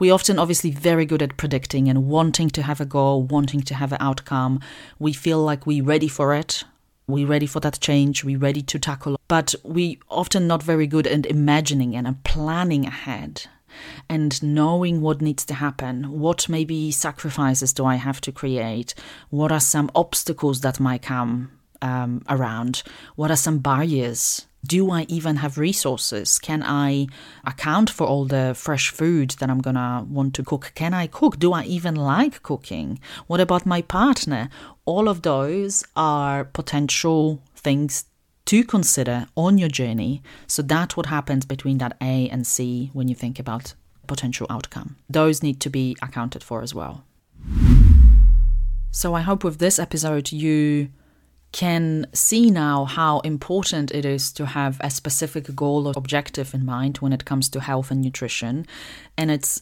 We 0.02 0.10
often 0.10 0.40
obviously 0.40 0.72
very 0.72 1.06
good 1.06 1.22
at 1.22 1.38
predicting 1.38 1.88
and 1.88 2.08
wanting 2.08 2.50
to 2.50 2.64
have 2.64 2.82
a 2.82 2.86
goal, 2.86 3.22
wanting 3.22 3.62
to 3.62 3.76
have 3.76 3.92
an 3.92 4.00
outcome. 4.02 4.60
We 4.98 5.14
feel 5.14 5.44
like 5.44 5.68
we're 5.68 5.84
ready 5.84 6.08
for 6.08 6.34
it. 6.34 6.64
We're 7.06 7.28
ready 7.28 7.46
for 7.46 7.60
that 7.60 7.80
change. 7.80 8.24
We're 8.24 8.40
ready 8.40 8.64
to 8.64 8.80
tackle. 8.80 9.20
But 9.28 9.54
we 9.64 10.00
often 10.10 10.48
not 10.48 10.64
very 10.64 10.88
good 10.88 11.06
at 11.06 11.28
imagining 11.28 11.96
and 11.96 12.24
planning 12.24 12.88
ahead 12.88 13.46
and 14.10 14.42
knowing 14.42 15.02
what 15.02 15.22
needs 15.22 15.46
to 15.46 15.54
happen. 15.54 16.20
What 16.20 16.50
maybe 16.50 16.90
sacrifices 16.90 17.72
do 17.72 17.86
I 17.86 17.98
have 17.98 18.22
to 18.22 18.32
create? 18.32 18.96
What 19.30 19.52
are 19.52 19.60
some 19.60 19.92
obstacles 19.94 20.62
that 20.62 20.80
might 20.80 21.04
come 21.04 21.52
um, 21.84 22.24
around? 22.28 22.82
What 23.16 23.30
are 23.30 23.36
some 23.36 23.60
barriers 23.60 24.48
do 24.66 24.92
I 24.92 25.04
even 25.04 25.38
have 25.38 25.58
resources? 25.58 26.40
Can 26.40 26.62
I 26.64 27.08
account 27.46 27.90
for 27.90 28.06
all 28.06 28.26
the 28.26 28.54
fresh 28.56 28.90
food 28.90 29.32
that 29.40 29.50
I'm 29.50 29.60
gonna 29.60 30.06
want 30.10 30.34
to 30.36 30.44
cook? 30.44 30.72
Can 30.76 30.94
I 30.94 31.08
cook? 31.08 31.40
Do 31.40 31.54
I 31.54 31.64
even 31.64 31.96
like 31.96 32.44
cooking? 32.44 33.00
What 33.28 33.40
about 33.40 33.66
my 33.66 33.82
partner? 33.82 34.50
All 34.86 35.10
of 35.10 35.24
those 35.24 35.84
are 35.96 36.46
potential 36.46 37.42
things 37.56 38.06
to 38.46 38.64
consider 38.64 39.28
on 39.36 39.58
your 39.58 39.70
journey. 39.70 40.22
So 40.48 40.62
that's 40.62 40.98
what 40.98 41.08
happens 41.08 41.46
between 41.46 41.78
that 41.80 41.98
A 42.02 42.30
and 42.30 42.46
C 42.46 42.90
when 42.94 43.08
you 43.08 43.16
think 43.16 43.40
about 43.40 43.74
potential 44.08 44.48
outcome. 44.50 44.98
Those 45.10 45.42
need 45.42 45.60
to 45.62 45.70
be 45.70 45.96
accounted 46.02 46.44
for 46.44 46.62
as 46.62 46.76
well. 46.76 47.04
So 48.92 49.14
I 49.14 49.22
hope 49.22 49.44
with 49.44 49.60
this 49.60 49.80
episode 49.80 50.32
you 50.32 50.90
can 51.52 52.08
see 52.14 52.50
now 52.50 52.86
how 52.86 53.20
important 53.20 53.92
it 53.92 54.06
is 54.06 54.32
to 54.34 54.46
have 54.46 54.78
a 54.82 54.90
specific 54.90 55.54
goal 55.56 55.88
or 55.88 55.94
objective 55.96 56.54
in 56.54 56.66
mind 56.66 56.98
when 56.98 57.14
it 57.14 57.26
comes 57.26 57.50
to 57.50 57.60
health 57.60 57.92
and 57.92 58.02
nutrition. 58.02 58.66
And 59.18 59.30
it's 59.30 59.62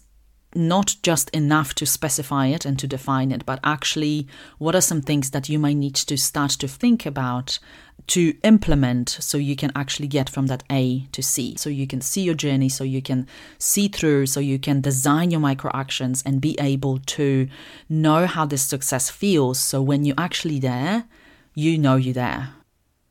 not 0.55 0.95
just 1.03 1.29
enough 1.29 1.75
to 1.75 1.85
specify 1.85 2.47
it 2.47 2.65
and 2.65 2.77
to 2.79 2.87
define 2.87 3.31
it, 3.31 3.45
but 3.45 3.59
actually, 3.63 4.27
what 4.57 4.75
are 4.75 4.81
some 4.81 5.01
things 5.01 5.31
that 5.31 5.47
you 5.47 5.59
might 5.59 5.77
need 5.77 5.95
to 5.95 6.17
start 6.17 6.51
to 6.51 6.67
think 6.67 7.05
about 7.05 7.59
to 8.07 8.35
implement 8.43 9.09
so 9.09 9.37
you 9.37 9.55
can 9.55 9.71
actually 9.75 10.07
get 10.07 10.27
from 10.29 10.47
that 10.47 10.63
A 10.71 11.05
to 11.11 11.21
C? 11.21 11.55
So 11.57 11.69
you 11.69 11.85
can 11.85 12.01
see 12.01 12.21
your 12.21 12.33
journey, 12.33 12.69
so 12.69 12.83
you 12.83 13.01
can 13.01 13.27
see 13.59 13.87
through, 13.87 14.25
so 14.25 14.39
you 14.39 14.57
can 14.57 14.81
design 14.81 15.29
your 15.29 15.39
micro 15.39 15.69
actions 15.73 16.23
and 16.25 16.41
be 16.41 16.57
able 16.59 16.97
to 16.99 17.47
know 17.87 18.25
how 18.25 18.45
this 18.45 18.63
success 18.63 19.09
feels. 19.09 19.59
So 19.59 19.83
when 19.83 20.03
you're 20.03 20.15
actually 20.17 20.59
there, 20.59 21.05
you 21.53 21.77
know 21.77 21.95
you're 21.95 22.13
there. 22.13 22.49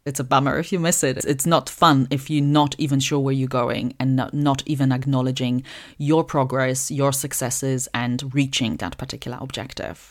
It's 0.09 0.21
a 0.21 0.25
bummer 0.25 0.59
if 0.59 0.73
you 0.73 0.79
miss 0.79 1.05
it. 1.05 1.25
It's 1.27 1.45
not 1.45 1.69
fun 1.69 2.09
if 2.11 2.31
you're 2.31 2.43
not 2.43 2.75
even 2.79 2.99
sure 2.99 3.19
where 3.19 3.35
you're 3.35 3.47
going 3.47 3.95
and 4.01 4.17
not, 4.33 4.63
even 4.65 4.91
acknowledging 4.91 5.65
your 5.99 6.25
progress, 6.25 6.91
your 6.91 7.13
successes, 7.13 7.89
and 7.93 8.35
reaching 8.35 8.77
that 8.77 8.97
particular 8.97 9.37
objective. 9.39 10.11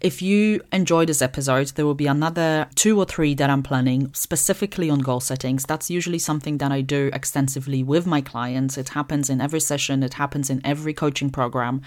If 0.00 0.22
you 0.22 0.62
enjoyed 0.72 1.08
this 1.08 1.22
episode, 1.22 1.68
there 1.68 1.84
will 1.84 1.94
be 1.94 2.06
another 2.06 2.68
two 2.74 2.98
or 2.98 3.04
three 3.04 3.34
that 3.34 3.50
I'm 3.50 3.62
planning 3.62 4.10
specifically 4.14 4.88
on 4.88 5.00
goal 5.00 5.20
settings. 5.20 5.64
That's 5.64 5.90
usually 5.90 6.18
something 6.18 6.58
that 6.58 6.72
I 6.72 6.82
do 6.82 7.10
extensively 7.12 7.82
with 7.82 8.06
my 8.06 8.20
clients. 8.20 8.78
It 8.78 8.90
happens 8.90 9.28
in 9.28 9.40
every 9.40 9.60
session, 9.60 10.02
it 10.02 10.14
happens 10.14 10.50
in 10.50 10.60
every 10.64 10.94
coaching 10.94 11.30
program. 11.30 11.82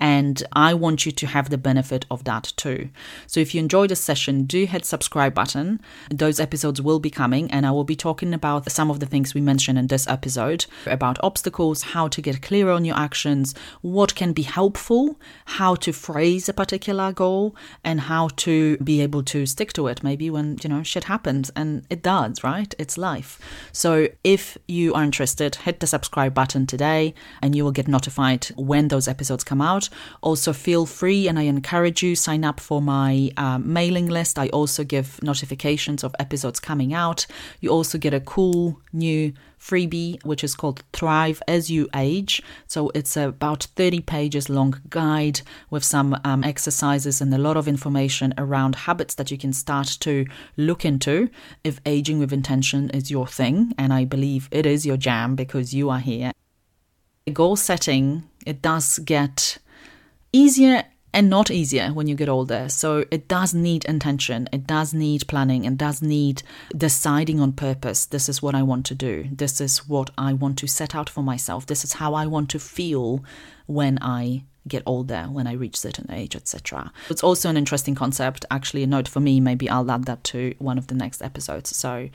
And 0.00 0.42
I 0.52 0.72
want 0.72 1.04
you 1.04 1.12
to 1.12 1.26
have 1.26 1.50
the 1.50 1.58
benefit 1.58 2.06
of 2.10 2.24
that 2.24 2.54
too. 2.56 2.88
So 3.26 3.38
if 3.38 3.54
you 3.54 3.60
enjoyed 3.60 3.90
this 3.90 4.00
session, 4.00 4.44
do 4.44 4.64
hit 4.64 4.86
subscribe 4.86 5.34
button. 5.34 5.80
Those 6.10 6.40
episodes 6.40 6.80
will 6.80 6.98
be 6.98 7.10
coming 7.10 7.50
and 7.50 7.66
I 7.66 7.70
will 7.70 7.84
be 7.84 7.94
talking 7.94 8.32
about 8.32 8.70
some 8.72 8.90
of 8.90 8.98
the 8.98 9.06
things 9.06 9.34
we 9.34 9.42
mentioned 9.42 9.78
in 9.78 9.88
this 9.88 10.08
episode 10.08 10.64
about 10.86 11.22
obstacles, 11.22 11.82
how 11.82 12.08
to 12.08 12.22
get 12.22 12.40
clear 12.40 12.70
on 12.70 12.86
your 12.86 12.96
actions, 12.96 13.54
what 13.82 14.14
can 14.14 14.32
be 14.32 14.42
helpful, 14.42 15.20
how 15.44 15.74
to 15.74 15.92
phrase 15.92 16.48
a 16.48 16.54
particular 16.54 17.12
goal 17.12 17.54
and 17.84 18.00
how 18.00 18.28
to 18.36 18.78
be 18.78 19.02
able 19.02 19.22
to 19.24 19.44
stick 19.44 19.72
to 19.74 19.86
it 19.86 20.02
maybe 20.02 20.30
when, 20.30 20.56
you 20.62 20.70
know, 20.70 20.82
shit 20.82 21.04
happens 21.04 21.50
and 21.54 21.84
it 21.90 22.02
does, 22.02 22.42
right? 22.42 22.74
It's 22.78 22.96
life. 22.96 23.38
So 23.70 24.08
if 24.24 24.56
you 24.66 24.94
are 24.94 25.04
interested, 25.04 25.56
hit 25.56 25.80
the 25.80 25.86
subscribe 25.86 26.32
button 26.32 26.66
today 26.66 27.14
and 27.42 27.54
you 27.54 27.64
will 27.64 27.72
get 27.72 27.86
notified 27.86 28.46
when 28.56 28.88
those 28.88 29.06
episodes 29.06 29.44
come 29.44 29.60
out. 29.60 29.89
Also, 30.20 30.52
feel 30.52 30.86
free 30.86 31.28
and 31.28 31.38
I 31.38 31.42
encourage 31.42 32.02
you 32.02 32.14
sign 32.16 32.44
up 32.44 32.60
for 32.60 32.80
my 32.82 33.30
um, 33.36 33.72
mailing 33.72 34.06
list. 34.06 34.38
I 34.38 34.48
also 34.48 34.84
give 34.84 35.22
notifications 35.22 36.04
of 36.04 36.14
episodes 36.18 36.60
coming 36.60 36.92
out. 36.94 37.26
You 37.60 37.70
also 37.70 37.98
get 37.98 38.14
a 38.14 38.20
cool 38.20 38.80
new 38.92 39.32
freebie, 39.60 40.24
which 40.24 40.42
is 40.42 40.54
called 40.54 40.82
Thrive 40.92 41.42
as 41.46 41.70
You 41.70 41.88
Age. 41.94 42.42
So 42.66 42.90
it's 42.94 43.16
about 43.16 43.64
30 43.76 44.00
pages 44.00 44.48
long 44.48 44.80
guide 44.88 45.42
with 45.68 45.84
some 45.84 46.18
um, 46.24 46.42
exercises 46.42 47.20
and 47.20 47.32
a 47.32 47.38
lot 47.38 47.56
of 47.56 47.68
information 47.68 48.32
around 48.38 48.74
habits 48.74 49.14
that 49.16 49.30
you 49.30 49.38
can 49.38 49.52
start 49.52 49.98
to 50.00 50.26
look 50.56 50.84
into 50.84 51.28
if 51.62 51.80
aging 51.84 52.18
with 52.18 52.32
intention 52.32 52.90
is 52.90 53.10
your 53.10 53.26
thing. 53.26 53.74
And 53.76 53.92
I 53.92 54.04
believe 54.04 54.48
it 54.50 54.66
is 54.66 54.86
your 54.86 54.96
jam 54.96 55.36
because 55.36 55.74
you 55.74 55.90
are 55.90 56.00
here. 56.00 56.32
Goal 57.32 57.54
setting, 57.54 58.24
it 58.46 58.60
does 58.62 58.98
get 59.00 59.58
easier 60.32 60.84
and 61.12 61.28
not 61.28 61.50
easier 61.50 61.88
when 61.88 62.06
you 62.06 62.14
get 62.14 62.28
older. 62.28 62.68
So 62.68 63.04
it 63.10 63.26
does 63.28 63.52
need 63.52 63.84
intention, 63.84 64.48
it 64.52 64.66
does 64.66 64.94
need 64.94 65.26
planning, 65.26 65.64
it 65.64 65.76
does 65.76 66.02
need 66.02 66.42
deciding 66.76 67.40
on 67.40 67.52
purpose. 67.52 68.06
This 68.06 68.28
is 68.28 68.40
what 68.40 68.54
I 68.54 68.62
want 68.62 68.86
to 68.86 68.94
do. 68.94 69.28
This 69.32 69.60
is 69.60 69.88
what 69.88 70.10
I 70.16 70.32
want 70.32 70.58
to 70.58 70.68
set 70.68 70.94
out 70.94 71.10
for 71.10 71.22
myself. 71.22 71.66
This 71.66 71.84
is 71.84 71.94
how 71.94 72.14
I 72.14 72.26
want 72.26 72.48
to 72.50 72.58
feel 72.58 73.24
when 73.66 73.98
I 74.00 74.44
get 74.70 74.82
older 74.86 75.24
when 75.24 75.46
I 75.46 75.52
reach 75.52 75.76
certain 75.76 76.10
age, 76.10 76.34
etc. 76.34 76.92
It's 77.10 77.22
also 77.22 77.50
an 77.50 77.56
interesting 77.56 77.94
concept. 77.94 78.44
Actually, 78.50 78.82
a 78.82 78.86
note 78.86 79.08
for 79.08 79.20
me. 79.20 79.40
Maybe 79.40 79.68
I'll 79.68 79.90
add 79.90 80.04
that 80.04 80.24
to 80.24 80.54
one 80.58 80.78
of 80.78 80.86
the 80.86 80.94
next 80.94 81.20
episodes. 81.22 81.76
So, 81.76 82.08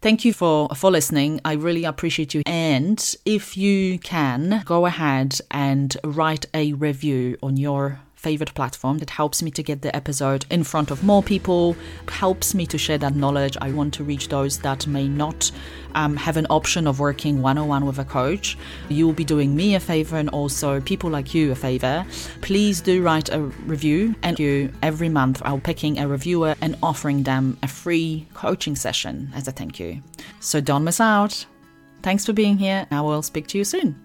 thank 0.00 0.24
you 0.24 0.32
for 0.32 0.68
for 0.76 0.90
listening. 0.90 1.40
I 1.44 1.54
really 1.54 1.84
appreciate 1.84 2.34
you. 2.34 2.42
And 2.46 3.14
if 3.24 3.56
you 3.56 3.98
can, 3.98 4.62
go 4.64 4.86
ahead 4.86 5.40
and 5.50 5.96
write 6.04 6.46
a 6.54 6.72
review 6.74 7.36
on 7.42 7.56
your 7.56 8.00
favorite 8.24 8.54
platform 8.54 8.98
that 8.98 9.10
helps 9.10 9.42
me 9.42 9.50
to 9.50 9.62
get 9.62 9.82
the 9.82 9.94
episode 9.94 10.46
in 10.50 10.64
front 10.64 10.90
of 10.90 11.04
more 11.04 11.22
people, 11.22 11.76
helps 12.08 12.54
me 12.54 12.64
to 12.66 12.78
share 12.78 12.98
that 12.98 13.14
knowledge. 13.14 13.56
I 13.60 13.70
want 13.78 13.92
to 13.94 14.04
reach 14.04 14.28
those 14.28 14.58
that 14.60 14.86
may 14.86 15.06
not 15.06 15.50
um, 15.94 16.16
have 16.16 16.36
an 16.36 16.46
option 16.48 16.86
of 16.86 17.00
working 17.00 17.42
one 17.42 17.58
on 17.58 17.68
one 17.68 17.84
with 17.86 17.98
a 17.98 18.04
coach. 18.04 18.56
You 18.88 19.06
will 19.06 19.14
be 19.14 19.24
doing 19.24 19.54
me 19.54 19.74
a 19.74 19.80
favor 19.80 20.16
and 20.16 20.30
also 20.30 20.80
people 20.80 21.10
like 21.10 21.34
you 21.34 21.52
a 21.52 21.54
favor. 21.54 22.06
Please 22.40 22.80
do 22.80 23.02
write 23.02 23.28
a 23.30 23.40
review, 23.74 24.14
and 24.22 24.38
you 24.38 24.72
every 24.82 25.08
month 25.08 25.42
I'll 25.44 25.60
picking 25.70 25.98
a 25.98 26.08
reviewer 26.08 26.54
and 26.60 26.76
offering 26.82 27.24
them 27.24 27.58
a 27.62 27.68
free 27.68 28.26
coaching 28.34 28.76
session 28.76 29.30
as 29.34 29.48
a 29.48 29.52
thank 29.52 29.78
you. 29.78 30.02
So 30.40 30.60
don't 30.60 30.84
miss 30.84 31.00
out. 31.00 31.46
Thanks 32.02 32.26
for 32.26 32.32
being 32.32 32.58
here. 32.58 32.86
I 32.90 33.00
will 33.00 33.22
speak 33.22 33.46
to 33.48 33.58
you 33.58 33.64
soon. 33.64 34.03